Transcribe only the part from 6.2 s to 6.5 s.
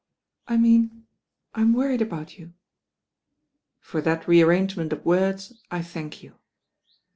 you."